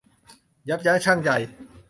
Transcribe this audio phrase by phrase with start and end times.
[0.69, 1.29] ยับยั้งชั่งใจ